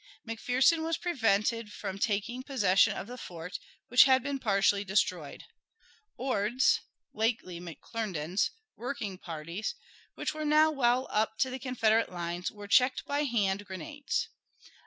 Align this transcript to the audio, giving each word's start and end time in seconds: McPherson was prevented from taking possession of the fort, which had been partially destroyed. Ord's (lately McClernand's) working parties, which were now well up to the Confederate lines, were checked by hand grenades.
McPherson 0.27 0.79
was 0.81 0.97
prevented 0.97 1.71
from 1.71 1.99
taking 1.99 2.41
possession 2.41 2.93
of 2.97 3.05
the 3.05 3.19
fort, 3.19 3.59
which 3.89 4.05
had 4.05 4.23
been 4.23 4.39
partially 4.39 4.83
destroyed. 4.83 5.43
Ord's 6.17 6.79
(lately 7.13 7.59
McClernand's) 7.59 8.49
working 8.75 9.19
parties, 9.19 9.75
which 10.15 10.33
were 10.33 10.43
now 10.43 10.71
well 10.71 11.07
up 11.11 11.37
to 11.37 11.51
the 11.51 11.59
Confederate 11.59 12.11
lines, 12.11 12.51
were 12.51 12.67
checked 12.67 13.05
by 13.05 13.25
hand 13.25 13.63
grenades. 13.67 14.29